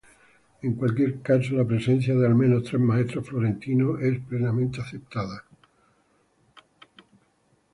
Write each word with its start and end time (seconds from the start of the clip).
En 0.63 0.73
cualquier 0.73 1.21
caso, 1.21 1.53
la 1.55 1.63
presencia 1.63 2.15
de 2.15 2.25
al 2.25 2.33
menos 2.33 2.63
tres 2.63 2.81
maestros 2.81 3.27
florentinos 3.29 4.01
es 4.01 4.19
plenamente 4.25 4.81
aceptada. 4.81 5.43